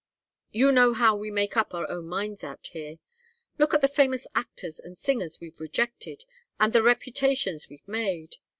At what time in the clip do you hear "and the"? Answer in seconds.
6.59-6.81